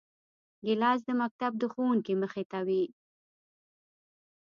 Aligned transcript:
ګیلاس 0.65 0.99
د 1.05 1.09
مکتب 1.21 1.51
د 1.57 1.63
ښوونکي 1.71 2.13
مخې 2.21 2.43
ته 2.51 2.59
وي. 2.67 2.83